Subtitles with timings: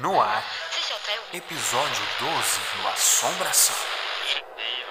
[0.00, 0.44] No ar,
[1.32, 3.74] episódio 12 do Assombração.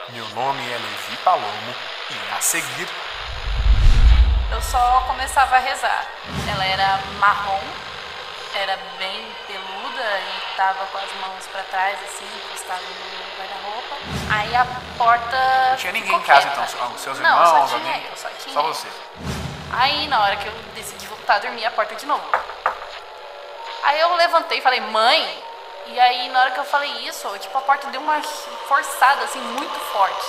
[0.10, 1.76] Meu nome é Levi Palomo
[2.10, 2.90] e a seguir.
[4.52, 6.06] Eu só começava a rezar.
[6.52, 7.62] Ela era marrom,
[8.56, 13.96] era bem peluda e tava com as mãos pra trás, assim, encostada no guarda-roupa.
[14.34, 14.66] Aí a
[14.98, 15.70] porta.
[15.70, 16.68] Não tinha ninguém em casa quieta.
[16.74, 18.08] então, seus Não, irmãos, só tinha alguém?
[18.10, 18.88] eu, só tinha Só você.
[19.72, 22.24] Aí na hora que eu decidi voltar a dormir, a porta de novo.
[23.88, 25.44] Aí eu levantei e falei, mãe.
[25.86, 28.22] E aí na hora que eu falei isso, tipo, a porta deu uma
[28.68, 30.28] forçada, assim, muito forte.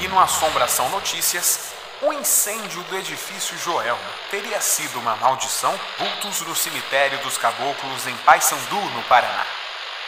[0.00, 5.78] E no Assombração Notícias, o incêndio do edifício Joelma teria sido uma maldição?
[5.98, 9.44] Vultos no cemitério dos caboclos em Paysandu, no Paraná.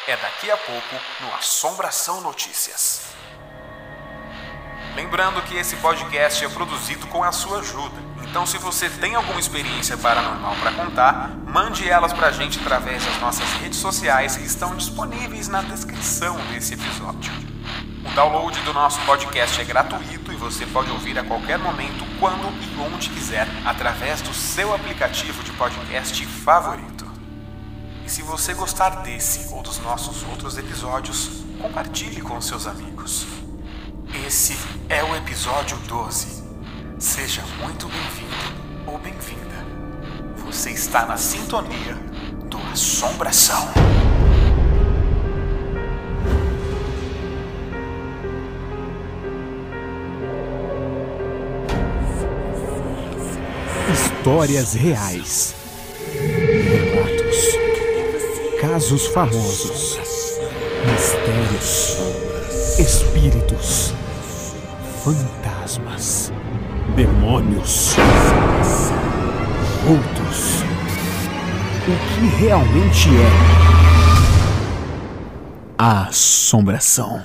[0.06, 3.08] É daqui a pouco no Assombração Notícias.
[4.98, 7.94] Lembrando que esse podcast é produzido com a sua ajuda.
[8.24, 13.16] Então, se você tem alguma experiência paranormal para contar, mande elas pra gente através das
[13.20, 17.32] nossas redes sociais que estão disponíveis na descrição desse episódio.
[18.04, 22.48] O download do nosso podcast é gratuito e você pode ouvir a qualquer momento, quando
[22.60, 27.06] e onde quiser, através do seu aplicativo de podcast favorito.
[28.04, 33.47] E se você gostar desse ou dos nossos outros episódios, compartilhe com seus amigos.
[34.14, 34.56] Esse
[34.88, 36.42] é o episódio 12.
[36.98, 39.66] Seja muito bem-vindo ou bem-vinda.
[40.36, 41.94] Você está na sintonia
[42.48, 43.68] do Assombração.
[53.92, 55.54] Histórias reais.
[56.14, 57.58] Relatos.
[58.60, 59.98] Casos famosos.
[60.86, 62.27] Mistérios.
[62.78, 63.92] Espíritos.
[65.02, 66.32] Fantasmas.
[66.94, 67.96] Demônios.
[69.84, 70.62] Vultos.
[71.82, 73.28] O que realmente é
[75.76, 77.24] a assombração?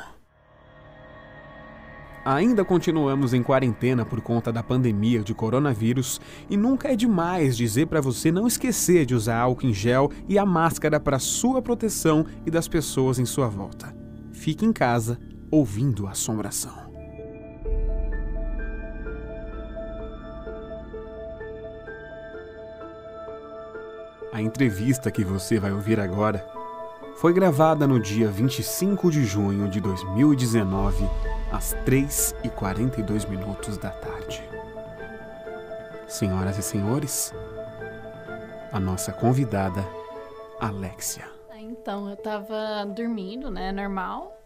[2.26, 6.20] Ainda continuamos em quarentena por conta da pandemia de coronavírus
[6.50, 10.40] e nunca é demais dizer para você não esquecer de usar álcool em gel e
[10.40, 13.96] a máscara para sua proteção e das pessoas em sua volta.
[14.32, 15.20] Fique em casa
[15.54, 16.74] ouvindo a assombração.
[24.32, 26.44] A entrevista que você vai ouvir agora
[27.18, 31.08] foi gravada no dia 25 de junho de 2019,
[31.52, 34.44] às 3h42 minutos da tarde.
[36.08, 37.32] Senhoras e senhores,
[38.72, 39.86] a nossa convidada,
[40.60, 41.32] Alexia.
[41.56, 44.43] Então, eu tava dormindo, né, normal.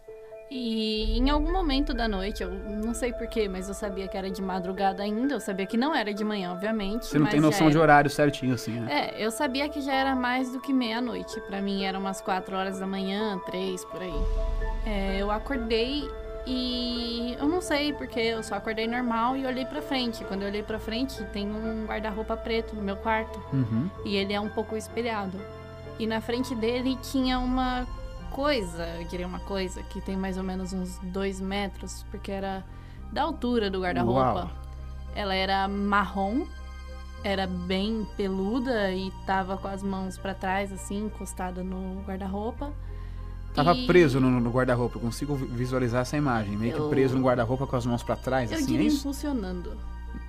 [0.50, 4.30] E em algum momento da noite, eu não sei porquê, mas eu sabia que era
[4.30, 5.34] de madrugada ainda.
[5.34, 7.04] Eu sabia que não era de manhã, obviamente.
[7.06, 7.82] Você não tem noção de era.
[7.82, 9.10] horário certinho assim, né?
[9.14, 11.38] É, eu sabia que já era mais do que meia-noite.
[11.42, 14.14] Pra mim era umas 4 horas da manhã, 3 por aí.
[14.86, 16.08] É, eu acordei
[16.46, 20.24] e eu não sei porque eu só acordei normal e olhei pra frente.
[20.24, 23.90] Quando eu olhei pra frente, tem um guarda-roupa preto no meu quarto Uhum.
[24.04, 25.38] e ele é um pouco espelhado.
[25.98, 27.86] E na frente dele tinha uma
[28.42, 32.64] coisa, eu diria uma coisa, que tem mais ou menos uns 2 metros, porque era
[33.12, 34.48] da altura do guarda-roupa.
[35.12, 36.46] Ela era marrom,
[37.24, 42.70] era bem peluda e tava com as mãos pra trás, assim, encostada no guarda-roupa.
[43.54, 47.16] Tava E preso no, no guarda-roupa, consigo vi- visualizar essa imagem, meio Eu- que preso
[47.18, 49.00] no guarda-roupa com as mãos pra trás, Eu assim, é diria isso?
[49.00, 49.72] impulsionando.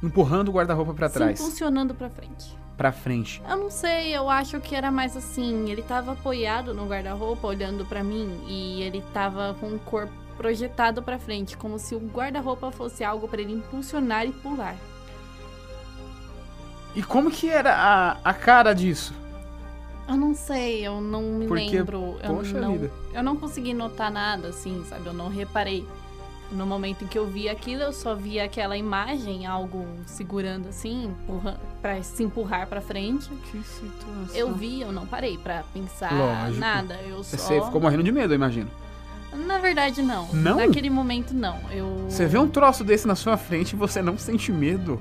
[0.02, 2.58] Empurrando o guarda-roupa pra Se trás, impulsionando pra frente.
[2.80, 3.42] Pra frente.
[3.48, 5.70] Eu não sei, eu acho que era mais assim.
[5.70, 11.04] Ele tava apoiado no guarda-roupa, olhando pra mim, e ele tava com o corpo projetado
[11.04, 14.78] pra frente, como se o guarda-roupa fosse algo pra ele impulsionar e pular.
[16.96, 19.14] E como que era a, a cara disso?
[20.08, 22.18] Eu não sei, eu não me Porque, lembro.
[22.24, 22.92] Eu poxa não, vida.
[23.14, 25.06] eu não consegui notar nada, assim, sabe?
[25.06, 25.86] Eu não reparei.
[26.52, 31.14] No momento em que eu vi aquilo, eu só vi aquela imagem, algo segurando assim,
[31.82, 33.30] pra se empurrar pra frente.
[33.52, 34.36] Que situação.
[34.36, 36.60] Eu vi, eu não parei pra pensar Lógico.
[36.60, 36.96] nada.
[37.08, 37.38] Eu só.
[37.38, 38.70] Você ficou morrendo de medo, eu imagino.
[39.32, 40.28] Na verdade, não.
[40.34, 40.58] Não?
[40.58, 41.60] Naquele momento, não.
[41.72, 42.06] Eu.
[42.10, 45.00] Você vê um troço desse na sua frente e você não sente medo.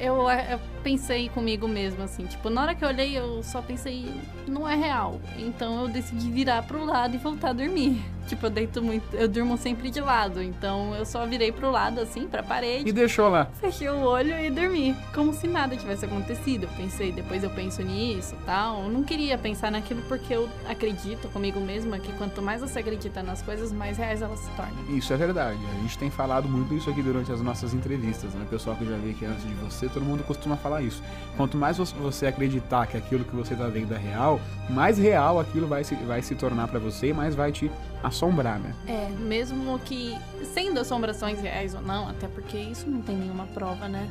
[0.00, 4.06] Eu, eu pensei comigo mesmo, assim, tipo, na hora que eu olhei, eu só pensei,
[4.46, 5.18] não é real.
[5.38, 8.00] Então eu decidi virar pro lado e voltar a dormir.
[8.24, 12.00] Tipo, eu deito muito, eu durmo sempre de lado, então eu só virei pro lado,
[12.00, 13.44] assim, pra parede, E deixou lá.
[13.60, 14.96] fechei o olho e dormi.
[15.14, 16.62] Como se nada tivesse acontecido.
[16.62, 18.84] Eu pensei, depois eu penso nisso tal.
[18.84, 23.22] Eu não queria pensar naquilo porque eu acredito comigo mesma que quanto mais você acredita
[23.22, 24.96] nas coisas, mais reais elas se tornam.
[24.96, 25.58] Isso é verdade.
[25.78, 28.42] A gente tem falado muito isso aqui durante as nossas entrevistas, né?
[28.44, 31.02] O pessoal que já veio aqui antes de você, todo mundo costuma falar isso.
[31.36, 34.40] Quanto mais você acreditar que aquilo que você está vendo é real,
[34.70, 37.70] mais real aquilo vai se, vai se tornar para você e mais vai te
[38.02, 38.72] assombrar, né?
[38.86, 40.16] É, mesmo que
[40.54, 44.08] sendo assombrações reais ou não, até porque isso não tem nenhuma prova, né?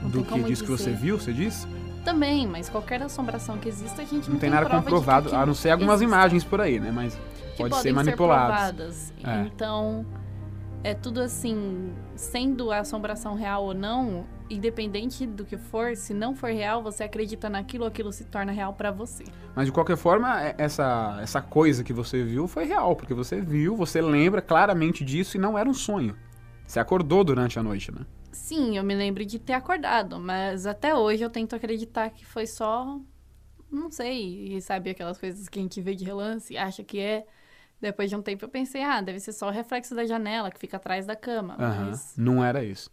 [0.00, 1.66] Não Do que diz que você viu, você diz?
[2.04, 5.46] Também, mas qualquer assombração que exista, a gente não, não tem, tem nada comprovado, a
[5.46, 6.12] não ser algumas existe.
[6.12, 6.90] imagens por aí, né?
[6.90, 7.16] Mas
[7.56, 9.12] que pode ser manipuladas.
[9.22, 9.42] É.
[9.42, 10.04] Então,
[10.82, 14.24] é tudo assim, sendo a assombração real ou não,
[14.54, 18.74] independente do que for, se não for real, você acredita naquilo, aquilo se torna real
[18.74, 19.24] para você.
[19.54, 23.40] Mas de qualquer forma, é, essa, essa coisa que você viu foi real, porque você
[23.40, 26.16] viu, você lembra claramente disso e não era um sonho.
[26.66, 28.06] Você acordou durante a noite, né?
[28.30, 32.46] Sim, eu me lembro de ter acordado, mas até hoje eu tento acreditar que foi
[32.46, 32.98] só.
[33.70, 37.26] Não sei, sabe aquelas coisas que a gente vê de relance, acha que é.
[37.80, 40.58] Depois de um tempo eu pensei, ah, deve ser só o reflexo da janela que
[40.58, 41.54] fica atrás da cama.
[41.54, 42.14] Uhum, mas...
[42.16, 42.88] Não era isso.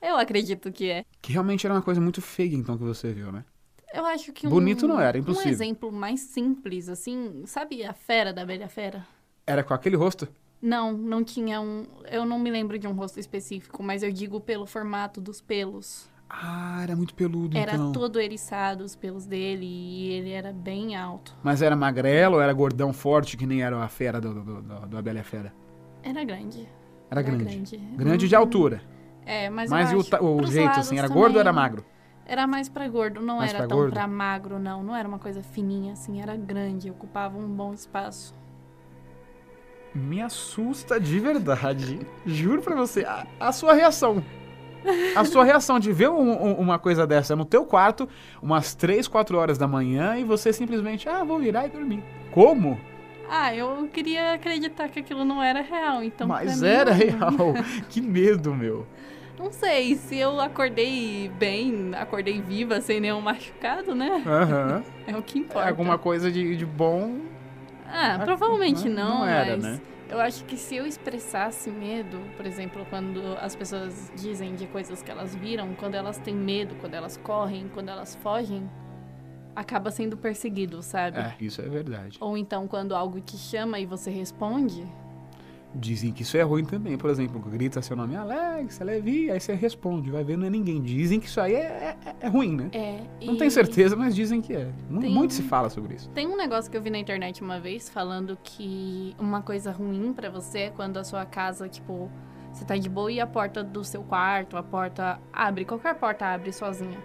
[0.00, 1.04] Eu acredito que é.
[1.20, 3.44] Que realmente era uma coisa muito feia, então, que você viu, né?
[3.92, 5.48] Eu acho que um, Bonito não era, impossível.
[5.48, 9.06] Um exemplo mais simples, assim, sabe a fera da Bela Fera?
[9.46, 10.28] Era com aquele rosto?
[10.62, 11.86] Não, não tinha um.
[12.10, 16.08] Eu não me lembro de um rosto específico, mas eu digo pelo formato dos pelos.
[16.28, 17.86] Ah, era muito peludo, era então.
[17.86, 21.34] Era todo eriçado os pelos dele e ele era bem alto.
[21.42, 24.86] Mas era magrelo ou era gordão forte, que nem era a fera do, do, do,
[24.86, 25.52] do Bela Fera?
[26.02, 26.68] Era grande.
[27.10, 27.44] Era, era grande.
[27.44, 27.76] grande.
[27.96, 28.80] Grande de altura.
[29.24, 31.84] É, mas Mas o, o jeito, assim, era gordo ou era magro?
[32.26, 33.92] Era mais pra gordo, não mais era pra tão gordo?
[33.92, 34.82] pra magro, não.
[34.82, 38.34] Não era uma coisa fininha, assim, era grande, ocupava um bom espaço.
[39.92, 42.06] Me assusta de verdade.
[42.24, 44.22] Juro pra você, a, a, sua reação.
[45.16, 48.08] A sua reação de ver um, um, uma coisa dessa no teu quarto,
[48.40, 52.02] umas 3, 4 horas da manhã, e você simplesmente, ah, vou virar e dormir.
[52.30, 52.80] Como?
[53.32, 56.26] Ah, eu queria acreditar que aquilo não era real, então.
[56.26, 57.54] Mas era mim, real.
[57.88, 58.84] que medo, meu.
[59.38, 64.20] Não sei, se eu acordei bem, acordei viva, sem nenhum machucado, né?
[64.26, 64.82] Uhum.
[65.14, 65.68] é o que importa.
[65.68, 67.20] É alguma coisa de, de bom.
[67.86, 69.80] Ah, provavelmente não, não era, mas né?
[70.08, 75.02] eu acho que se eu expressasse medo, por exemplo, quando as pessoas dizem de coisas
[75.02, 78.68] que elas viram, quando elas têm medo, quando elas correm, quando elas fogem,
[79.54, 81.18] acaba sendo perseguido, sabe?
[81.18, 82.18] É, isso é verdade.
[82.20, 84.86] Ou então quando algo te chama e você responde,
[85.72, 89.54] Dizem que isso é ruim também, por exemplo, grita seu nome, Alex, Levi, aí você
[89.54, 90.82] responde, vai ver, não é ninguém.
[90.82, 92.70] Dizem que isso aí é, é, é ruim, né?
[92.72, 93.24] É.
[93.24, 94.68] Não tenho certeza, mas dizem que é.
[95.00, 96.08] Tem, Muito se fala sobre isso.
[96.10, 100.12] Tem um negócio que eu vi na internet uma vez falando que uma coisa ruim
[100.12, 102.10] para você é quando a sua casa, tipo,
[102.52, 106.26] você tá de boa e a porta do seu quarto, a porta abre, qualquer porta
[106.26, 106.98] abre sozinha.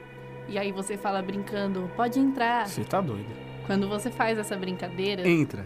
[0.48, 2.68] E aí você fala brincando, pode entrar.
[2.68, 3.34] Você tá doido.
[3.66, 5.28] Quando você faz essa brincadeira.
[5.28, 5.66] Entra.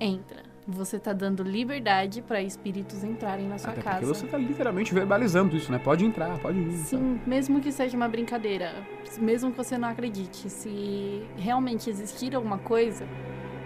[0.00, 0.48] Entra.
[0.70, 4.00] Você está dando liberdade para espíritos entrarem na sua Até casa.
[4.00, 5.78] Porque você está literalmente verbalizando isso, né?
[5.78, 6.72] Pode entrar, pode ir.
[6.72, 7.28] Sim, tá.
[7.28, 8.74] mesmo que seja uma brincadeira,
[9.18, 13.06] mesmo que você não acredite, se realmente existir alguma coisa,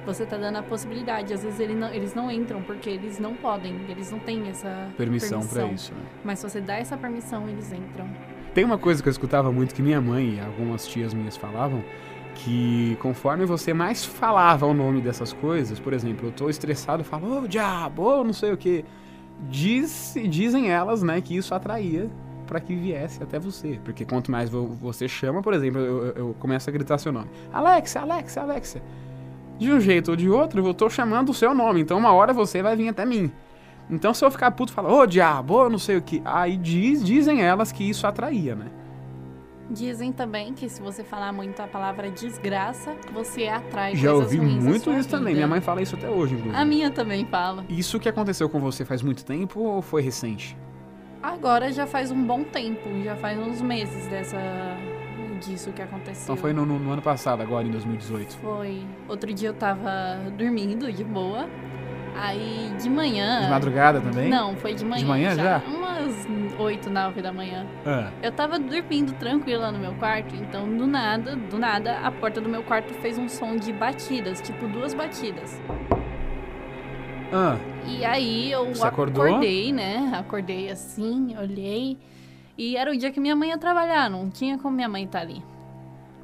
[0.06, 1.34] você está dando a possibilidade.
[1.34, 4.88] Às vezes eles não, eles não entram porque eles não podem, eles não têm essa
[4.96, 5.64] permissão, permissão.
[5.64, 5.92] para isso.
[5.92, 6.00] Né?
[6.24, 8.08] Mas se você dá essa permissão, eles entram.
[8.54, 11.82] Tem uma coisa que eu escutava muito que minha mãe e algumas tias minhas falavam,
[12.34, 17.34] que conforme você mais falava o nome dessas coisas, por exemplo, eu tô estressado, falo,
[17.34, 18.84] ô oh, diabo, oh, não sei o que,
[19.48, 22.08] Diz, dizem elas, né, que isso atraía
[22.46, 26.68] para que viesse até você, porque quanto mais você chama, por exemplo, eu, eu começo
[26.68, 28.82] a gritar seu nome, Alexa, Alexa, Alexa,
[29.58, 32.32] de um jeito ou de outro, eu tô chamando o seu nome, então uma hora
[32.32, 33.32] você vai vir até mim.
[33.90, 36.56] Então se eu ficar puto, falar, ô oh, diabo, oh, não sei o que, aí
[36.56, 38.70] diz, dizem elas que isso atraía, né?
[39.70, 44.90] Dizem também que se você falar muito a palavra desgraça, você atrai Já ouvi muito
[44.90, 45.08] isso vida.
[45.08, 45.34] também.
[45.34, 46.60] Minha mãe fala isso até hoje, inclusive.
[46.60, 47.64] A minha também fala.
[47.68, 50.56] Isso que aconteceu com você faz muito tempo ou foi recente?
[51.22, 54.36] Agora já faz um bom tempo, já faz uns meses dessa
[55.40, 56.22] disso que aconteceu.
[56.24, 58.36] Então foi no, no ano passado, agora em 2018.
[58.36, 58.82] Foi.
[59.08, 61.48] Outro dia eu tava dormindo de boa.
[62.14, 63.42] Aí de manhã.
[63.44, 64.28] De madrugada também?
[64.28, 64.98] Não, foi de manhã.
[65.00, 65.42] De manhã já?
[65.42, 65.62] já?
[65.66, 66.26] Umas
[66.58, 67.66] 8, 9 da manhã.
[67.86, 68.10] Ah.
[68.22, 72.48] Eu tava dormindo tranquila no meu quarto, então do nada, do nada, a porta do
[72.48, 75.60] meu quarto fez um som de batidas, tipo duas batidas.
[77.32, 77.56] Ah.
[77.86, 80.12] E aí eu Você acordei, né?
[80.14, 81.98] Acordei assim, olhei.
[82.56, 85.20] E era o dia que minha mãe ia trabalhar, não tinha como minha mãe estar
[85.20, 85.42] tá ali.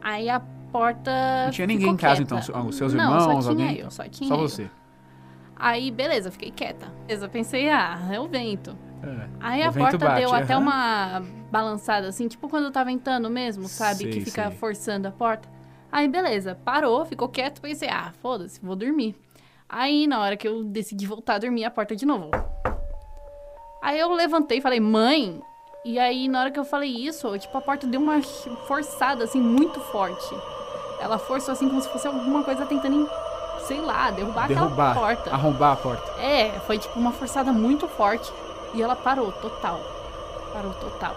[0.02, 0.40] Aí a
[0.71, 1.47] porta.
[1.47, 2.38] Não tinha ninguém em casa, então?
[2.38, 3.78] Os seus irmãos, não, só tinha alguém?
[3.78, 4.68] Eu, só tinha só eu.
[5.58, 6.86] Aí, beleza, fiquei quieta.
[7.06, 8.76] Beleza, pensei, ah, é o vento.
[9.02, 13.66] É, Aí a porta bate, deu até uma balançada, assim, tipo quando tá ventando mesmo,
[13.68, 13.98] sabe?
[14.04, 14.58] Sei, que fica sei.
[14.58, 15.48] forçando a porta.
[15.90, 19.16] Aí, beleza, parou, ficou quieto, pensei, ah, foda-se, vou dormir.
[19.68, 22.30] Aí, na hora que eu decidi voltar a dormir, a porta de novo.
[23.82, 25.40] Aí eu levantei e falei, mãe,
[25.84, 28.20] E aí, na hora que eu falei isso, tipo, a porta deu uma
[28.66, 30.34] forçada, assim, muito forte.
[31.00, 33.08] Ela forçou, assim, como se fosse alguma coisa tentando,
[33.68, 35.30] sei lá, derrubar, Derrubar, aquela porta.
[35.30, 36.10] arrombar a porta.
[36.20, 38.32] É, foi, tipo, uma forçada muito forte.
[38.75, 39.78] E ela parou, total.
[40.52, 41.14] Parou, total.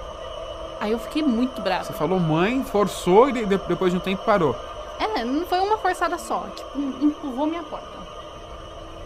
[0.79, 1.85] Aí eu fiquei muito brava.
[1.85, 4.55] Você falou mãe, forçou e de- depois de um tempo parou.
[4.99, 8.00] É, não foi uma forçada só, tipo, empurrou minha porta.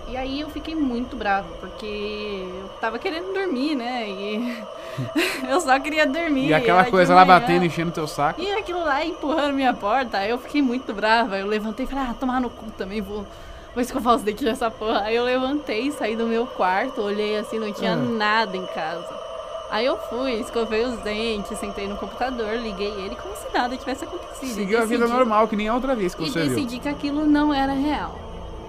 [0.07, 4.07] E aí eu fiquei muito brava, porque eu tava querendo dormir, né?
[4.07, 4.63] E
[5.50, 6.47] eu só queria dormir.
[6.50, 7.39] E aquela coisa lá manhã.
[7.39, 8.39] batendo, enchendo teu saco.
[8.39, 11.38] E aquilo lá empurrando minha porta, aí eu fiquei muito brava.
[11.38, 13.25] Eu levantei e falei, ah, tomar no cu também, vou,
[13.74, 15.01] vou escovar os dentes nessa porra.
[15.01, 17.95] Aí eu levantei, saí do meu quarto, olhei assim, não tinha Ah.
[17.95, 19.25] nada em casa.
[19.71, 24.05] Aí eu fui, escovei os dentes, sentei no computador, liguei ele como se nada tivesse
[24.05, 24.53] acontecido.
[24.53, 26.50] Seguiu a vida normal, que nem a outra vez que e você viu.
[26.50, 28.19] decidi que aquilo não era real.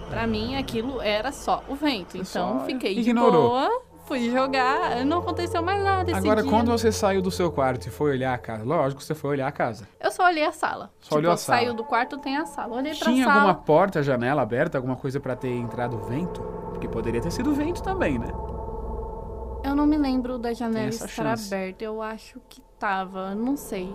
[0.09, 2.17] Pra mim, aquilo era só o vento.
[2.17, 3.33] Então, Só fiquei ignorou.
[3.33, 6.51] de boa, fui jogar, não aconteceu mais nada Agora, dia.
[6.51, 9.31] quando você saiu do seu quarto e foi olhar a casa, lógico que você foi
[9.31, 9.89] olhar a casa.
[10.01, 10.91] Eu só olhei a sala.
[11.01, 11.59] Só tipo, olhou a sala.
[11.59, 12.77] saiu do quarto, tem a sala.
[12.77, 13.37] Olhei pra Tinha sala.
[13.41, 16.41] alguma porta, janela aberta, alguma coisa pra ter entrado vento?
[16.71, 18.29] Porque poderia ter sido vento também, né?
[19.65, 21.53] Eu não me lembro da janela estar chance.
[21.53, 21.83] aberta.
[21.85, 23.93] Eu acho que tava, não sei.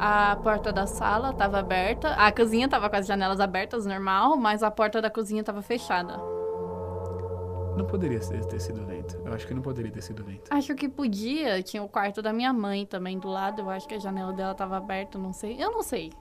[0.00, 2.10] A porta da sala tava aberta.
[2.10, 6.16] A cozinha tava com as janelas abertas, normal, mas a porta da cozinha tava fechada.
[7.76, 9.20] Não poderia ter, sido vento.
[9.24, 10.50] Eu acho que não poderia ter sido vento.
[10.50, 11.62] Acho que podia.
[11.62, 13.62] Tinha o quarto da minha mãe também do lado.
[13.62, 15.62] Eu acho que a janela dela tava aberta, não sei.
[15.62, 16.12] Eu não sei.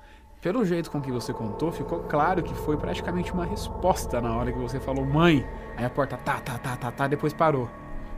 [0.41, 4.51] Pelo jeito com que você contou, ficou claro que foi praticamente uma resposta na hora
[4.51, 5.47] que você falou mãe.
[5.75, 7.67] Aí a porta tá, tá, tá, tá, tá, depois parou.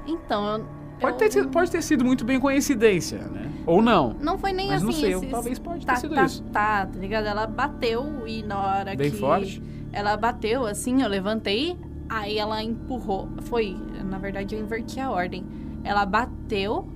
[0.05, 0.65] Então, eu.
[0.99, 3.49] Pode, ter, sido- pode ter sido muito bem coincidência, né?
[3.65, 4.15] Ou não.
[4.21, 4.85] Não foi nem Mas assim.
[4.85, 6.43] não sei, esses talvez pode ter tá, sido tá, isso.
[6.51, 7.25] Tá, tá ligado?
[7.25, 9.17] Ela bateu e na hora Bem que.
[9.17, 9.61] forte?
[9.91, 11.77] Ela bateu assim, eu levantei,
[12.09, 13.29] aí ela empurrou.
[13.43, 15.45] Foi, na verdade eu inverti a ordem.
[15.83, 16.87] Ela bateu,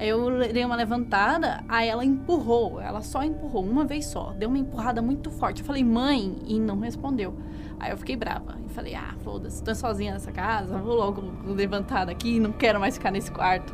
[0.00, 2.80] eu dei uma levantada, aí ela empurrou.
[2.80, 4.32] Ela só empurrou uma vez só.
[4.38, 5.60] Deu uma empurrada muito forte.
[5.60, 7.34] Eu falei, mãe, e não respondeu.
[7.80, 8.56] Aí eu fiquei brava.
[8.66, 12.94] E falei, ah, foda-se, tô sozinha nessa casa, vou logo levantar daqui, não quero mais
[12.94, 13.72] ficar nesse quarto.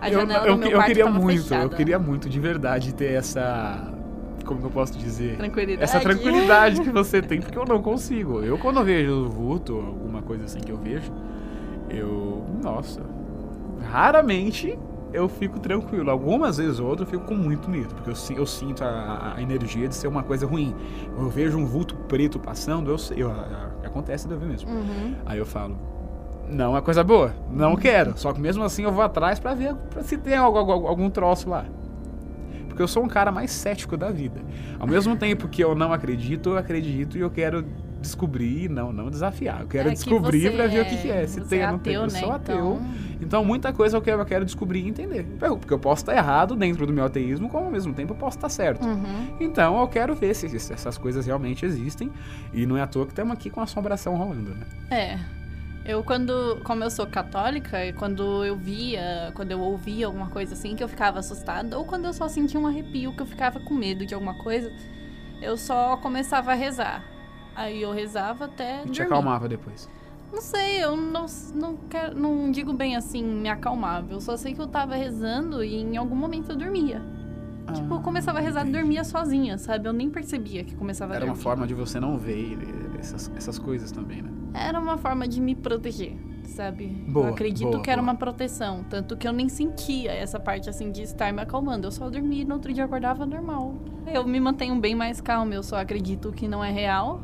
[0.00, 1.64] A eu, janela eu, do meu eu quarto queria tava muito, fechada.
[1.64, 3.92] eu queria muito de verdade ter essa.
[4.44, 5.36] Como que eu posso dizer?
[5.36, 5.84] Tranquilidade.
[5.84, 8.40] Essa tranquilidade que você tem, porque eu não consigo.
[8.40, 11.12] Eu, quando eu vejo vulto, alguma coisa assim que eu vejo,
[11.88, 12.44] eu.
[12.60, 13.21] Nossa.
[13.82, 14.78] Raramente
[15.12, 16.10] eu fico tranquilo.
[16.10, 19.42] Algumas vezes ou outras eu fico com muito medo, porque eu, eu sinto a, a
[19.42, 20.74] energia de ser uma coisa ruim.
[21.18, 23.22] Eu vejo um vulto preto passando, eu sei.
[23.22, 24.70] Eu, a- acontece de eu ver mesmo.
[24.70, 25.14] Uhum.
[25.26, 25.76] Aí eu falo,
[26.48, 28.16] não é coisa boa, não quero.
[28.16, 31.50] Só que mesmo assim eu vou atrás pra ver pra se tem algo- algum troço
[31.50, 31.64] lá.
[32.68, 34.40] Porque eu sou um cara mais cético da vida.
[34.80, 37.62] Ao mesmo tempo que eu não acredito, eu acredito e eu quero
[38.02, 39.62] descobrir, não, não desafiar.
[39.62, 41.26] Eu quero É que descobrir você pra ver o é- que, que é.
[41.26, 41.94] Se tem é não tem.
[41.94, 42.08] Eu né?
[42.10, 42.56] sou ateu.
[42.56, 45.24] Então- Então muita coisa eu quero, eu quero descobrir e entender.
[45.38, 48.36] Porque eu posso estar errado dentro do meu ateísmo, como ao mesmo tempo eu posso
[48.36, 48.84] estar certo.
[48.84, 49.36] Uhum.
[49.40, 52.10] Então eu quero ver se se essas coisas realmente existem.
[52.52, 54.66] E não é à toa que estamos aqui com a assombração rolando, né?
[54.90, 55.18] É.
[55.84, 60.54] Eu quando, como eu sou católica, e quando eu via, quando eu ouvia alguma coisa
[60.54, 63.58] assim que eu ficava assustada, ou quando eu só sentia um arrepio que eu ficava
[63.60, 64.70] com medo de alguma coisa,
[65.40, 67.04] eu só começava a rezar.
[67.54, 69.02] Aí eu rezava até E te dormir.
[69.02, 69.88] acalmava depois.
[70.32, 74.12] Não sei, eu não, não, quero, não digo bem assim, me acalmava.
[74.12, 77.02] Eu só sei que eu tava rezando e em algum momento eu dormia.
[77.74, 79.86] Tipo, eu começava a rezar e Ah, dormia sozinha, sabe?
[79.88, 81.42] Eu nem percebia que começava a Era uma dormir.
[81.42, 82.58] forma de você não ver
[82.98, 84.30] essas, essas coisas também, né?
[84.54, 86.86] Era uma forma de me proteger, sabe?
[87.08, 88.12] Boa, eu acredito boa, que era boa.
[88.12, 88.84] uma proteção.
[88.90, 91.86] Tanto que eu nem sentia essa parte assim de estar me acalmando.
[91.86, 93.74] Eu só dormia e no outro dia acordava normal.
[94.12, 95.54] Eu me mantenho bem mais calma.
[95.54, 97.20] Eu só acredito que não é real.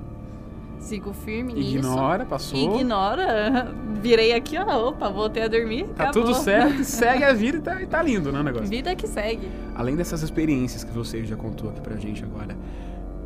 [0.81, 1.79] Sigo firme nisso.
[1.79, 2.77] Ignora, passou.
[2.77, 3.75] Ignora.
[4.01, 4.89] Virei aqui, ó.
[4.89, 5.85] Opa, voltei a dormir.
[5.89, 6.25] Tá acabou.
[6.25, 8.69] tudo certo, segue a vida e tá, e tá lindo, né, o negócio?
[8.69, 9.49] Vida que segue.
[9.75, 12.57] Além dessas experiências que você já contou aqui pra gente agora,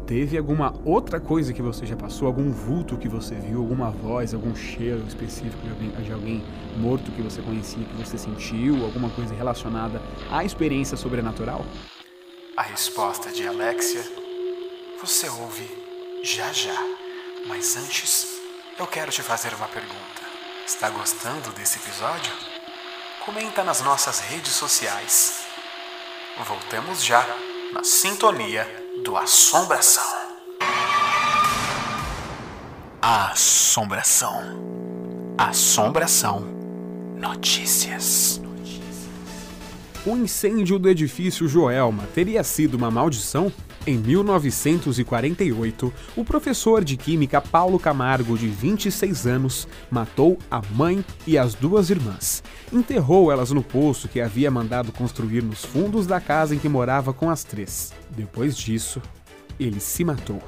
[0.07, 2.27] teve alguma outra coisa que você já passou?
[2.27, 3.61] Algum vulto que você viu?
[3.61, 6.43] Alguma voz, algum cheiro específico de alguém, de alguém
[6.79, 8.85] morto que você conhecia, que você sentiu?
[8.85, 11.65] Alguma coisa relacionada à experiência sobrenatural?
[12.57, 14.03] A resposta de Alexia
[15.01, 15.69] você ouve
[16.23, 17.02] já já.
[17.47, 18.41] Mas antes,
[18.79, 20.23] eu quero te fazer uma pergunta.
[20.65, 22.33] Está gostando desse episódio?
[23.25, 25.45] Comenta nas nossas redes sociais.
[26.47, 27.27] Voltamos já
[27.73, 28.67] na sintonia
[29.05, 30.05] do Assombração.
[33.01, 34.63] Assombração.
[35.37, 36.41] Assombração.
[37.17, 38.41] Notícias.
[40.07, 43.53] O incêndio do edifício Joelma teria sido uma maldição?
[43.85, 51.37] Em 1948, o professor de química Paulo Camargo, de 26 anos, matou a mãe e
[51.37, 52.45] as duas irmãs.
[52.73, 57.13] Enterrou elas no poço que havia mandado construir nos fundos da casa em que morava
[57.13, 57.93] com as três.
[58.11, 59.03] Depois disso,
[59.59, 60.41] ele se matou.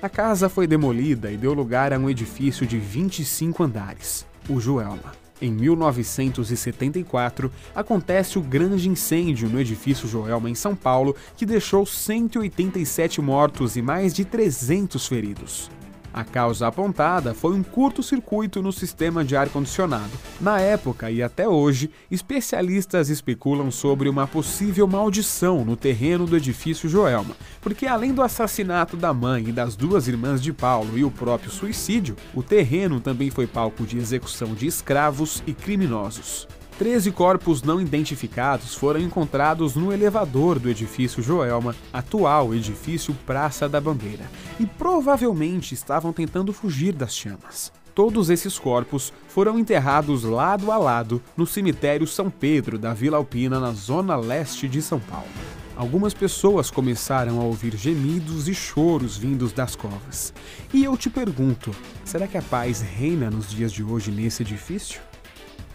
[0.00, 5.23] A casa foi demolida e deu lugar a um edifício de 25 andares, o Joelma.
[5.40, 13.20] Em 1974, acontece o grande incêndio no edifício Joelma, em São Paulo, que deixou 187
[13.20, 15.68] mortos e mais de 300 feridos.
[16.14, 20.12] A causa apontada foi um curto-circuito no sistema de ar-condicionado.
[20.40, 26.88] Na época e até hoje, especialistas especulam sobre uma possível maldição no terreno do edifício
[26.88, 31.10] Joelma, porque além do assassinato da mãe e das duas irmãs de Paulo e o
[31.10, 36.46] próprio suicídio, o terreno também foi palco de execução de escravos e criminosos.
[36.76, 43.80] Treze corpos não identificados foram encontrados no elevador do edifício Joelma, atual edifício Praça da
[43.80, 44.24] Bandeira,
[44.58, 47.72] e provavelmente estavam tentando fugir das chamas.
[47.94, 53.60] Todos esses corpos foram enterrados lado a lado no cemitério São Pedro da Vila Alpina,
[53.60, 55.28] na zona leste de São Paulo.
[55.76, 60.34] Algumas pessoas começaram a ouvir gemidos e choros vindos das covas.
[60.72, 61.70] E eu te pergunto:
[62.04, 65.00] será que a paz reina nos dias de hoje nesse edifício?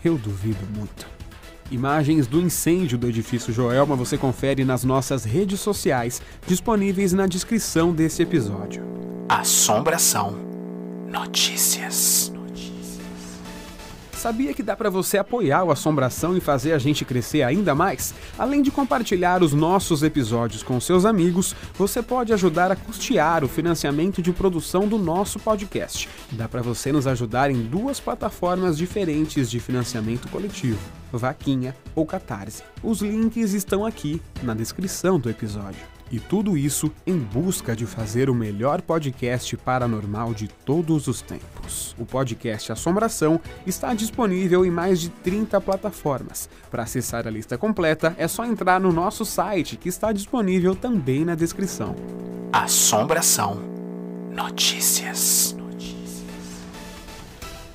[0.03, 1.07] Eu duvido muito.
[1.71, 7.93] Imagens do incêndio do edifício Joelma você confere nas nossas redes sociais, disponíveis na descrição
[7.93, 8.83] desse episódio.
[9.27, 10.35] Assombração.
[11.07, 12.31] Notícias.
[14.19, 18.13] Sabia que dá para você apoiar o Assombração e fazer a gente crescer ainda mais?
[18.37, 23.47] Além de compartilhar os nossos episódios com seus amigos, você pode ajudar a custear o
[23.47, 26.09] financiamento de produção do nosso podcast.
[26.33, 30.81] Dá para você nos ajudar em duas plataformas diferentes de financiamento coletivo:
[31.13, 32.61] Vaquinha ou Catarse.
[32.83, 35.98] Os links estão aqui na descrição do episódio.
[36.11, 41.95] E tudo isso em busca de fazer o melhor podcast paranormal de todos os tempos.
[41.99, 46.49] O podcast Assombração está disponível em mais de 30 plataformas.
[46.71, 51.23] Para acessar a lista completa, é só entrar no nosso site, que está disponível também
[51.23, 51.95] na descrição.
[52.51, 53.61] Assombração.
[54.31, 55.55] Notícias.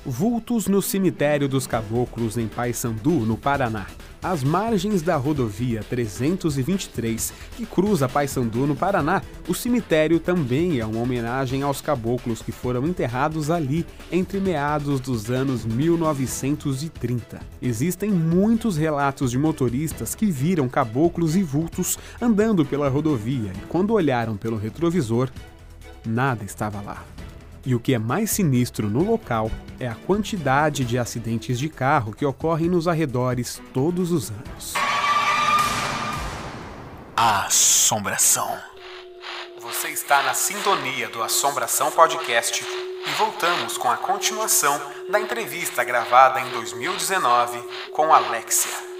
[0.05, 3.87] Vultos no cemitério dos Caboclos em Paysandu, no Paraná
[4.25, 10.99] às margens da rodovia 323, que cruza Paysandu no Paraná, o cemitério também é uma
[10.99, 17.39] homenagem aos caboclos que foram enterrados ali entre meados dos anos 1930.
[17.61, 23.93] Existem muitos relatos de motoristas que viram caboclos e vultos andando pela rodovia e, quando
[23.93, 25.29] olharam pelo retrovisor,
[26.03, 27.14] nada estava lá.
[27.65, 29.49] E o que é mais sinistro no local
[29.79, 34.73] é a quantidade de acidentes de carro que ocorrem nos arredores todos os anos.
[37.15, 38.55] Assombração.
[39.59, 42.63] Você está na sintonia do Assombração Podcast
[43.07, 47.59] e voltamos com a continuação da entrevista gravada em 2019
[47.91, 48.94] com Alexia.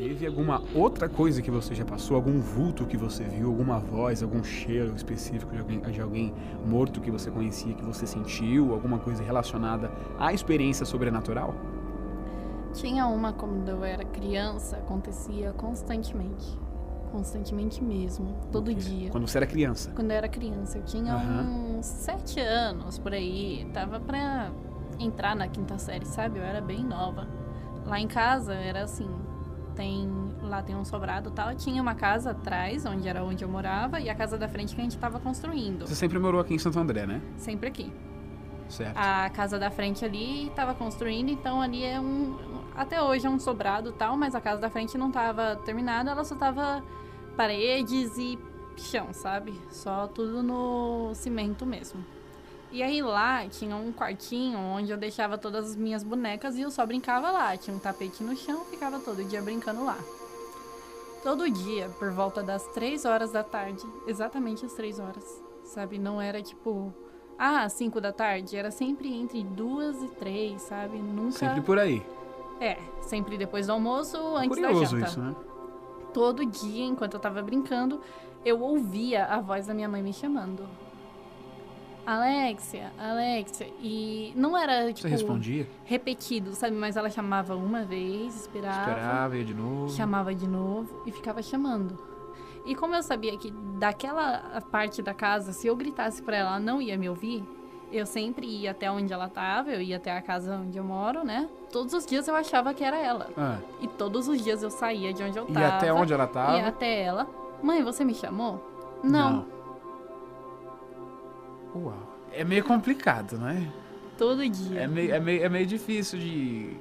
[0.00, 2.16] Teve alguma outra coisa que você já passou?
[2.16, 3.48] Algum vulto que você viu?
[3.48, 4.22] Alguma voz?
[4.22, 6.34] Algum cheiro específico de alguém, de alguém
[6.64, 8.72] morto que você conhecia, que você sentiu?
[8.72, 11.54] Alguma coisa relacionada à experiência sobrenatural?
[12.72, 16.58] Tinha uma quando eu era criança, acontecia constantemente.
[17.12, 19.10] Constantemente mesmo, todo dia.
[19.10, 19.90] Quando você era criança?
[19.94, 20.78] Quando eu era criança.
[20.78, 21.78] Eu tinha uhum.
[21.78, 23.68] uns sete anos por aí.
[23.74, 24.50] Tava pra
[24.98, 26.38] entrar na quinta série, sabe?
[26.38, 27.28] Eu era bem nova.
[27.84, 29.10] Lá em casa era assim,
[29.80, 30.06] tem
[30.42, 31.54] lá tem um sobrado tal.
[31.54, 34.80] Tinha uma casa atrás, onde era onde eu morava, e a casa da frente que
[34.80, 35.86] a gente estava construindo.
[35.86, 37.22] Você sempre morou aqui em Santo André, né?
[37.38, 37.90] Sempre aqui.
[38.68, 38.94] Certo.
[38.94, 42.36] A casa da frente ali estava construindo, então ali é um.
[42.76, 46.24] Até hoje é um sobrado tal, mas a casa da frente não estava terminada, ela
[46.24, 46.84] só tava
[47.36, 48.38] paredes e
[48.76, 49.58] chão, sabe?
[49.70, 52.04] Só tudo no cimento mesmo.
[52.72, 56.70] E aí lá tinha um quartinho onde eu deixava todas as minhas bonecas e eu
[56.70, 57.56] só brincava lá.
[57.56, 59.98] Tinha um tapete no chão, ficava todo dia brincando lá.
[61.22, 65.98] Todo dia, por volta das 3 horas da tarde, exatamente as 3 horas, sabe?
[65.98, 66.94] Não era tipo,
[67.38, 70.96] ah, 5 da tarde, era sempre entre 2 e 3, sabe?
[70.98, 71.32] Nunca.
[71.32, 72.02] Sempre por aí.
[72.60, 75.06] É, sempre depois do almoço, antes Curioso da janta.
[75.06, 75.34] isso, né?
[76.14, 78.00] Todo dia, enquanto eu tava brincando,
[78.44, 80.66] eu ouvia a voz da minha mãe me chamando.
[82.06, 83.68] Alexia, Alexia.
[83.80, 85.08] E não era, tipo.
[85.08, 85.66] Você respondia?
[85.84, 86.74] Repetido, sabe?
[86.74, 88.90] Mas ela chamava uma vez, esperava.
[88.90, 89.90] Esperava, ia de novo.
[89.90, 91.98] Chamava de novo e ficava chamando.
[92.64, 96.60] E como eu sabia que daquela parte da casa, se eu gritasse pra ela, ela
[96.60, 97.42] não ia me ouvir,
[97.90, 101.24] eu sempre ia até onde ela tava, eu ia até a casa onde eu moro,
[101.24, 101.48] né?
[101.72, 103.28] Todos os dias eu achava que era ela.
[103.36, 103.58] Ah.
[103.80, 105.60] E todos os dias eu saía de onde eu tava.
[105.60, 106.58] E até onde ela tava?
[106.58, 107.26] Ia até ela.
[107.62, 108.64] Mãe, você me chamou?
[109.02, 109.46] Não,
[111.74, 112.18] Uau.
[112.32, 113.70] É meio complicado, né?
[114.20, 114.82] todo dia.
[114.82, 116.76] É meio, é meio, é meio difícil de,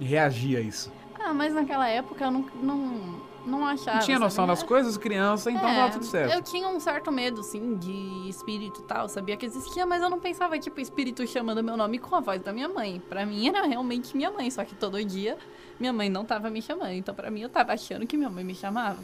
[0.00, 0.90] reagir a isso.
[1.20, 3.98] Ah, mas naquela época eu não, não, não achava.
[3.98, 4.58] Não tinha noção sabe?
[4.58, 6.32] das coisas, criança, então É, tava tudo certo.
[6.32, 9.06] Eu tinha um certo medo, sim, de espírito e tal.
[9.06, 12.40] Sabia que existia, mas eu não pensava, tipo, espírito chamando meu nome com a voz
[12.40, 13.02] da minha mãe.
[13.06, 15.36] Pra mim era realmente minha mãe, só que todo dia
[15.78, 16.92] minha mãe não tava me chamando.
[16.92, 18.98] Então pra mim eu tava achando que minha mãe me chamava.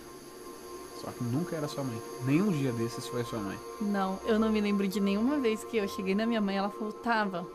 [1.00, 2.00] Só que nunca era sua mãe.
[2.26, 3.56] Nenhum dia desses foi sua mãe.
[3.80, 6.68] Não, eu não me lembro de nenhuma vez que eu cheguei na minha mãe ela
[6.68, 7.46] falou, tava.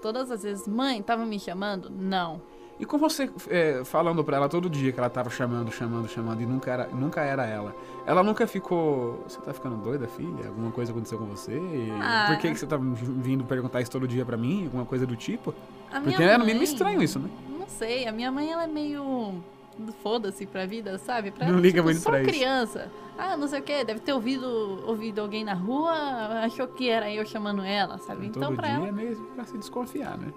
[0.00, 1.90] Todas as vezes, mãe, tava me chamando?
[1.90, 2.40] Não.
[2.78, 6.40] E com você é, falando pra ela todo dia que ela tava chamando, chamando, chamando
[6.40, 9.22] e nunca era, nunca era ela, ela nunca ficou.
[9.28, 10.48] Você tá ficando doida, filha?
[10.48, 11.60] Alguma coisa aconteceu com você?
[12.02, 12.26] Ah.
[12.28, 14.64] Por que, que você tá vindo perguntar isso todo dia pra mim?
[14.64, 15.54] Alguma coisa do tipo?
[15.92, 17.30] A Porque é no mínimo estranho isso, né?
[17.58, 19.40] Não sei, a minha mãe ela é meio
[20.02, 21.30] foda-se pra vida, sabe?
[21.30, 22.30] Pra Não liga tipo, muito só pra isso.
[22.30, 22.90] criança.
[23.18, 25.92] Ah, não sei o que, deve ter ouvido, ouvido alguém na rua,
[26.44, 28.26] achou que era eu chamando ela, sabe?
[28.26, 30.32] Então todo pra dia ela, é meio pra se desconfiar, né?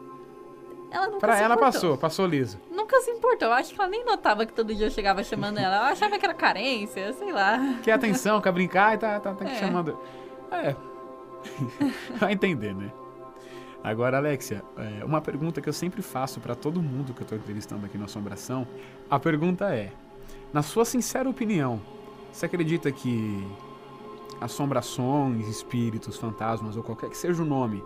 [0.91, 1.73] ela nunca Pra ela importou.
[1.73, 2.57] passou, passou liso.
[2.71, 3.47] Nunca se importou.
[3.49, 5.75] Eu acho que ela nem notava que todo dia eu chegava chamando ela.
[5.75, 7.59] Ela achava que era carência, sei lá.
[7.83, 9.55] Quer atenção, quer brincar e tá, tá, tá É.
[9.55, 9.97] chamando.
[10.51, 10.75] É.
[12.17, 12.91] Vai entender, né?
[13.83, 17.35] Agora, Alexia, é, uma pergunta que eu sempre faço pra todo mundo que eu tô
[17.35, 18.67] entrevistando aqui na Assombração.
[19.09, 19.91] A pergunta é:
[20.51, 21.79] na sua sincera opinião,
[22.31, 23.47] você acredita que
[24.39, 27.83] assombrações, espíritos, fantasmas ou qualquer que seja o nome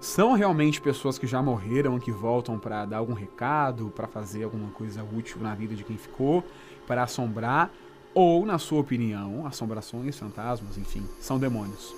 [0.00, 4.68] são realmente pessoas que já morreram que voltam pra dar algum recado, pra fazer alguma
[4.72, 6.42] coisa útil na vida de quem ficou,
[6.88, 7.70] para assombrar?
[8.12, 11.94] Ou, na sua opinião, assombrações, fantasmas, enfim, são demônios?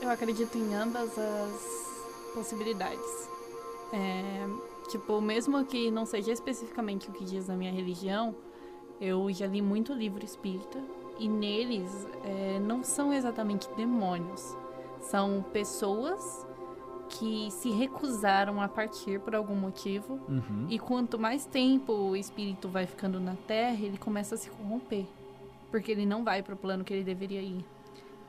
[0.00, 1.81] Eu acredito em ambas as
[2.34, 3.28] possibilidades.
[3.92, 4.46] É,
[4.88, 8.34] tipo, mesmo que não seja especificamente o que diz a minha religião,
[9.00, 10.80] eu já li muito livro espírita
[11.18, 14.56] e neles é, não são exatamente demônios.
[15.00, 16.46] São pessoas
[17.08, 20.66] que se recusaram a partir por algum motivo Uhum.
[20.70, 25.04] e quanto mais tempo o espírito vai ficando na Terra, ele começa a se corromper.
[25.70, 27.64] Porque ele não vai para o plano que ele deveria ir.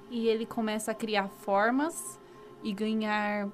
[0.10, 2.20] E ele começa a criar formas
[2.62, 3.48] e ganhar.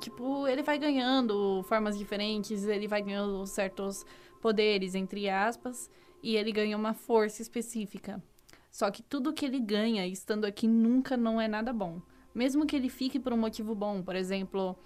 [0.00, 4.04] Tipo, ele vai ganhando formas diferentes, ele vai ganhando certos
[4.40, 5.90] poderes, entre aspas,
[6.22, 8.22] e ele ganha uma força específica.
[8.70, 12.00] Só que tudo que ele ganha estando aqui nunca não é nada bom.
[12.34, 14.76] Mesmo que ele fique por um motivo bom, por exemplo,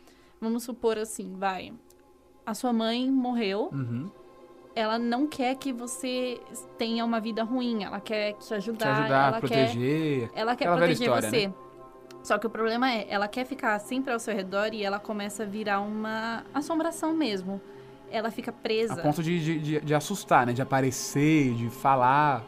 [0.40, 1.72] vamos supor assim, vai.
[2.46, 4.10] A sua mãe morreu, Uhum.
[4.74, 6.40] ela não quer que você
[6.78, 10.30] tenha uma vida ruim, ela quer te Te ajudar, ajudar, ela quer proteger.
[10.34, 11.48] ela quer Aquela velha proteger história, você.
[11.48, 11.54] né?
[12.22, 15.42] Só que o problema é, ela quer ficar sempre ao seu redor e ela começa
[15.42, 17.60] a virar uma assombração mesmo.
[18.10, 18.94] Ela fica presa.
[18.94, 20.52] A ponto de, de, de, de assustar, né?
[20.52, 22.44] De aparecer, de falar,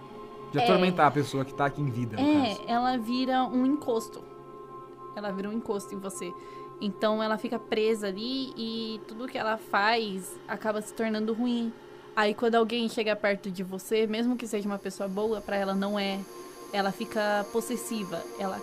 [0.52, 0.62] de É.
[0.64, 4.22] atormentar a pessoa que tá aqui em vida, É, ela vira um encosto.
[5.16, 6.30] Ela vira um encosto em você.
[6.80, 11.72] Então ela fica presa ali e tudo que ela faz acaba se tornando ruim.
[12.14, 15.74] Aí quando alguém chega perto de você, mesmo que seja uma pessoa boa, pra ela
[15.74, 16.20] não é.
[16.72, 18.22] Ela fica possessiva.
[18.38, 18.60] Ela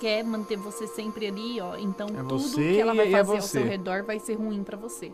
[0.00, 1.76] quer manter você sempre ali, ó.
[1.76, 3.48] Então É tudo que ela vai é fazer ao você.
[3.60, 5.12] seu redor vai ser ruim pra você.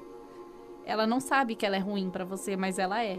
[0.84, 3.18] Ela não sabe que ela é ruim pra você, mas ela é.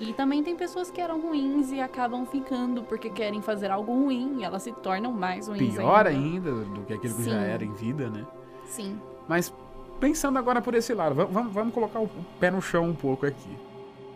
[0.00, 4.36] E também tem pessoas que eram ruins e acabam ficando porque querem fazer algo ruim
[4.40, 6.50] e elas se tornam mais ruins Pior ainda.
[6.50, 7.36] ainda do que aquilo que já Sim.
[7.46, 8.24] era em vida, né?
[8.66, 9.00] Sim.
[9.26, 9.52] Mas
[9.98, 12.08] pensando agora por esse lado, va- vamos, vamos colocar o
[12.38, 13.50] pé no chão um pouco aqui.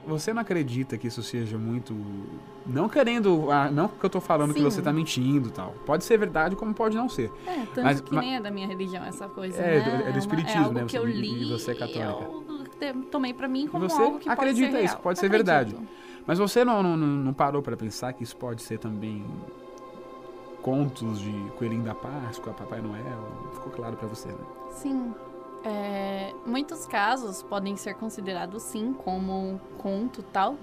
[0.06, 1.94] Você não acredita que isso seja muito.
[2.66, 3.50] Não querendo.
[3.52, 4.64] ah, Não que eu tô falando que Sim.
[4.64, 5.74] você tá mentindo e tal.
[5.86, 7.30] Pode ser verdade, como pode não ser.
[7.46, 9.94] É, tanto Mas- que mas- nem é da minha religião essa coisa, É, né?
[10.00, 10.84] é do uma- espiritismo, é algo né?
[10.88, 12.30] que eu Você- li e você é católica.
[12.80, 15.02] eu tomei pra mim como você algo que acredita pode ser isso, real.
[15.02, 15.46] pode ser Acredito.
[15.46, 15.76] verdade.
[16.26, 19.24] Mas você não, não, não parou pra pensar que isso pode ser também
[20.62, 23.50] contos de Coelhinho da Páscoa, Papai Noel?
[23.54, 24.34] Ficou claro pra você, né?
[24.72, 25.12] Sim.
[25.64, 30.56] É, muitos casos podem ser considerados sim como conto tal,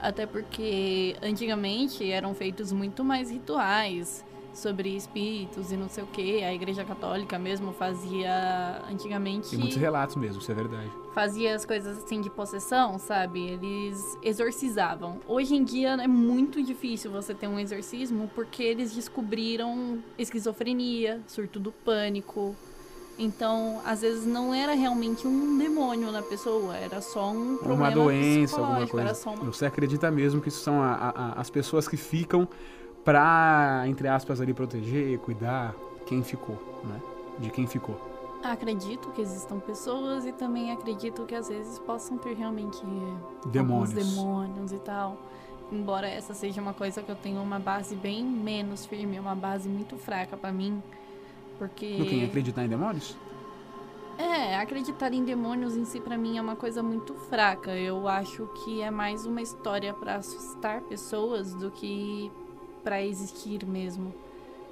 [0.00, 6.42] até porque antigamente eram feitos muito mais rituais sobre espíritos e não sei o que.
[6.44, 10.90] A Igreja Católica mesmo fazia antigamente Tem muitos relatos mesmo, isso é verdade.
[11.14, 13.40] fazia as coisas assim de possessão, sabe?
[13.40, 15.20] Eles exorcizavam.
[15.26, 21.58] Hoje em dia é muito difícil você ter um exorcismo porque eles descobriram esquizofrenia, surto
[21.58, 22.54] do pânico.
[23.18, 27.90] Então, às vezes não era realmente um demônio na pessoa, era só um problema uma
[27.90, 29.30] doença, alguma coisa.
[29.30, 29.44] Uma...
[29.52, 32.48] Você acredita mesmo que isso são a- a- as pessoas que ficam
[33.04, 35.74] pra, entre aspas, ali proteger, cuidar
[36.06, 37.00] quem ficou, né?
[37.38, 38.00] De quem ficou.
[38.42, 42.80] Acredito que existam pessoas e também acredito que às vezes possam ter realmente
[43.46, 43.90] Demônios.
[43.90, 45.16] alguns demônios e tal.
[45.70, 49.68] embora essa seja uma coisa que eu tenho uma base bem menos firme, uma base
[49.70, 50.82] muito fraca para mim,
[51.62, 53.16] porque No quem acreditar em demônios?
[54.18, 57.70] É, acreditar em demônios em si para mim é uma coisa muito fraca.
[57.70, 62.32] Eu acho que é mais uma história para assustar pessoas do que
[62.82, 64.12] para existir mesmo.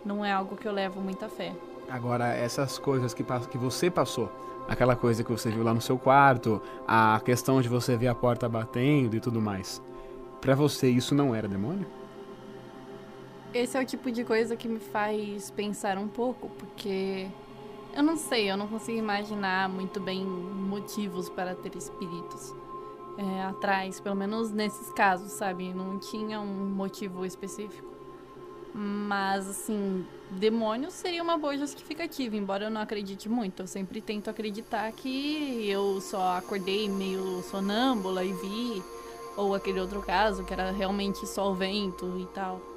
[0.04, 1.52] Não é algo que eu levo muita fé.
[1.88, 4.28] Agora, essas coisas que, que você passou,
[4.68, 8.14] aquela coisa que você viu lá no seu quarto, a questão de você ver a
[8.16, 9.80] porta batendo e tudo mais,
[10.40, 11.86] para você isso não era demônio?
[13.52, 17.26] Esse é o tipo de coisa que me faz pensar um pouco, porque
[17.96, 22.54] eu não sei, eu não consigo imaginar muito bem motivos para ter espíritos
[23.18, 25.74] é, atrás, pelo menos nesses casos, sabe?
[25.74, 27.90] Não tinha um motivo específico.
[28.72, 33.64] Mas, assim, demônios seria uma boa justificativa, embora eu não acredite muito.
[33.64, 38.82] Eu sempre tento acreditar que eu só acordei meio sonâmbula e vi,
[39.36, 42.69] ou aquele outro caso que era realmente só o vento e tal.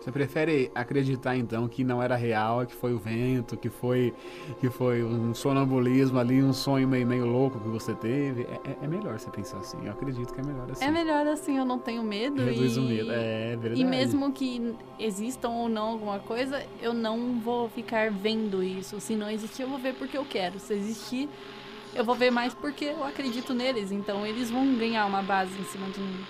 [0.00, 4.14] Você prefere acreditar então que não era real, que foi o vento, que foi
[4.58, 8.42] que foi um sonambulismo ali, um sonho meio, meio louco que você teve?
[8.42, 9.76] É, é, é melhor você pensar assim.
[9.84, 10.84] Eu acredito que é melhor assim.
[10.84, 12.42] É melhor assim, eu não tenho medo.
[12.42, 12.80] Reduz e...
[12.80, 13.80] o medo, é verdade.
[13.80, 18.98] E mesmo que existam ou não alguma coisa, eu não vou ficar vendo isso.
[19.00, 20.58] Se não existir, eu vou ver porque eu quero.
[20.58, 21.28] Se existir,
[21.94, 23.92] eu vou ver mais porque eu acredito neles.
[23.92, 26.24] Então eles vão ganhar uma base em cima de mim.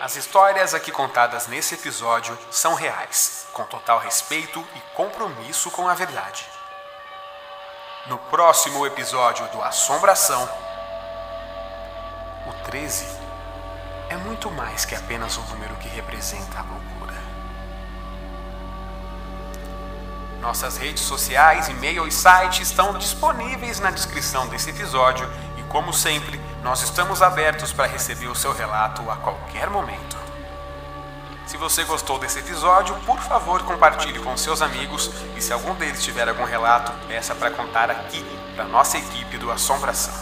[0.00, 5.92] As histórias aqui contadas nesse episódio são reais, com total respeito e compromisso com a
[5.92, 6.48] verdade.
[8.06, 10.48] No próximo episódio do Assombração,
[12.46, 13.04] o 13
[14.08, 17.18] é muito mais que apenas um número que representa a loucura.
[20.40, 26.40] Nossas redes sociais, e-mail e site estão disponíveis na descrição desse episódio e, como sempre,
[26.62, 30.16] nós estamos abertos para receber o seu relato a qualquer momento.
[31.46, 36.02] Se você gostou desse episódio, por favor compartilhe com seus amigos e se algum deles
[36.02, 40.14] tiver algum relato, peça para contar aqui para nossa equipe do Assombração.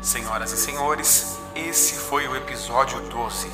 [0.00, 3.50] Senhoras e senhores, esse foi o episódio 12.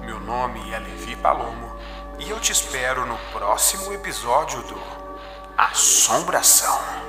[0.00, 1.76] Meu nome é Levi Palomo
[2.18, 4.80] e eu te espero no próximo episódio do
[5.58, 7.05] Assombração.